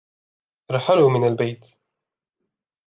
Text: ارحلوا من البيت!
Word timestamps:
ارحلوا 0.71 1.09
من 1.09 1.27
البيت! 1.27 1.65